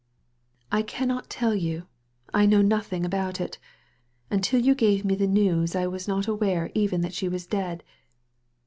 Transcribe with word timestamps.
"I 0.71 0.81
cannot 0.81 1.29
tell 1.29 1.53
you: 1.53 1.85
I 2.33 2.47
know 2.47 2.63
nothing 2.63 3.05
about 3.05 3.39
it 3.39 3.59
Until 4.31 4.59
you 4.59 4.73
gave 4.73 5.05
me 5.05 5.13
the 5.13 5.27
news 5.27 5.75
I 5.75 5.85
^as 5.85 6.07
not 6.07 6.27
aware 6.27 6.71
even 6.73 7.01
that 7.01 7.13
she 7.13 7.29
was 7.29 7.45
dead." 7.45 7.83